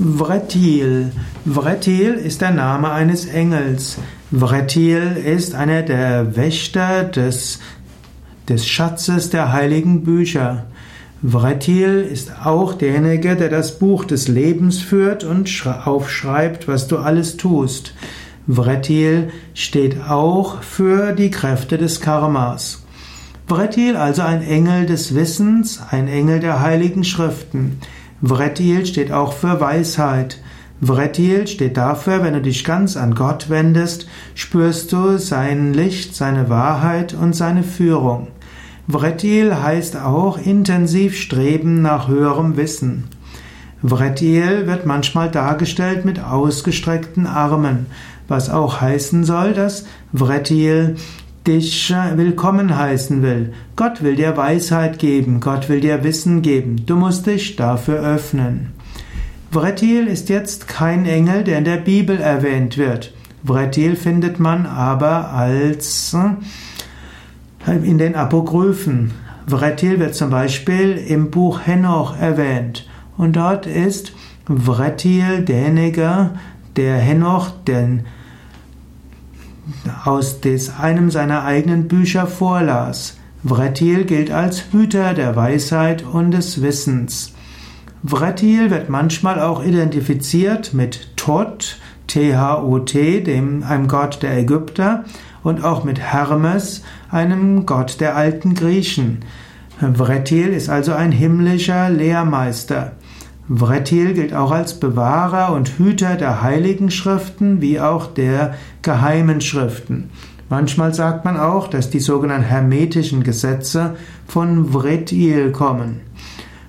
[0.00, 1.10] Vretil.
[1.44, 3.98] Vretil ist der Name eines Engels.
[4.30, 7.58] Vretil ist einer der Wächter des,
[8.48, 10.66] des Schatzes der heiligen Bücher.
[11.20, 17.36] Vretil ist auch derjenige, der das Buch des Lebens führt und aufschreibt, was du alles
[17.36, 17.92] tust.
[18.46, 22.84] Vretil steht auch für die Kräfte des Karmas.
[23.48, 27.80] Vretil also ein Engel des Wissens, ein Engel der heiligen Schriften.
[28.22, 30.40] Vretil steht auch für Weisheit.
[30.80, 36.48] Vretil steht dafür, wenn du dich ganz an Gott wendest, spürst du sein Licht, seine
[36.48, 38.28] Wahrheit und seine Führung.
[38.88, 43.04] Vretil heißt auch intensiv streben nach höherem Wissen.
[43.82, 47.86] Vretil wird manchmal dargestellt mit ausgestreckten Armen,
[48.26, 50.96] was auch heißen soll, dass Vretil
[51.48, 53.54] dich willkommen heißen will.
[53.74, 56.84] Gott will dir Weisheit geben, Gott will dir Wissen geben.
[56.84, 58.74] Du musst dich dafür öffnen.
[59.50, 63.14] Vretil ist jetzt kein Engel, der in der Bibel erwähnt wird.
[63.42, 66.14] Vretil findet man aber als
[67.66, 69.12] äh, in den Apokryphen.
[69.46, 72.86] Vretil wird zum Beispiel im Buch Henoch erwähnt.
[73.16, 74.12] Und dort ist
[74.46, 76.30] Vretil derjenige,
[76.76, 78.04] der Henoch, den
[80.04, 80.40] aus
[80.78, 83.16] einem seiner eigenen Bücher vorlas.
[83.44, 87.32] Vretil gilt als Hüter der Weisheit und des Wissens.
[88.04, 95.04] Vretil wird manchmal auch identifiziert mit Tot, T-H-O-T, dem, einem Gott der Ägypter,
[95.42, 99.24] und auch mit Hermes, einem Gott der alten Griechen.
[99.94, 102.92] Vretil ist also ein himmlischer Lehrmeister.
[103.48, 110.10] Vretil gilt auch als Bewahrer und Hüter der heiligen Schriften wie auch der geheimen Schriften.
[110.50, 116.00] Manchmal sagt man auch, dass die sogenannten hermetischen Gesetze von Vretil kommen.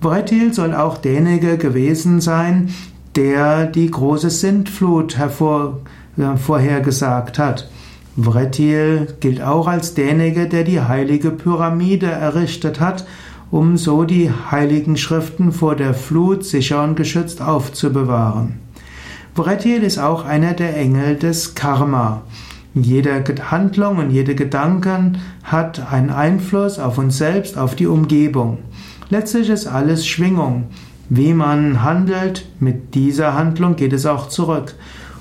[0.00, 2.70] Vretil soll auch derjenige gewesen sein,
[3.16, 5.80] der die große Sintflut hervor,
[6.16, 7.70] äh, vorhergesagt hat.
[8.16, 13.06] Vretil gilt auch als derjenige, der die heilige Pyramide errichtet hat
[13.52, 18.54] um so die heiligen Schriften vor der Flut sicher und geschützt aufzubewahren.
[19.34, 22.22] Vretil ist auch einer der Engel des Karma.
[22.74, 28.58] Jede Handlung und jede Gedanken hat einen Einfluss auf uns selbst, auf die Umgebung.
[29.10, 30.68] Letztlich ist alles Schwingung.
[31.10, 34.74] Wie man handelt, mit dieser Handlung geht es auch zurück.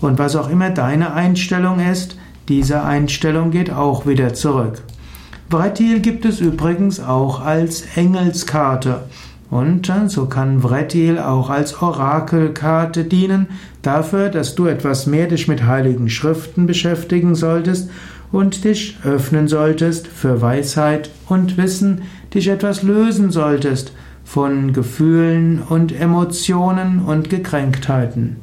[0.00, 4.82] Und was auch immer deine Einstellung ist, diese Einstellung geht auch wieder zurück.
[5.48, 9.02] Vretil gibt es übrigens auch als Engelskarte.
[9.48, 13.46] Und so kann Vretil auch als Orakelkarte dienen,
[13.80, 17.88] dafür, dass du etwas mehr dich mit heiligen Schriften beschäftigen solltest
[18.32, 22.02] und dich öffnen solltest für Weisheit und Wissen,
[22.34, 23.92] dich etwas lösen solltest
[24.24, 28.36] von Gefühlen und Emotionen und Gekränktheiten.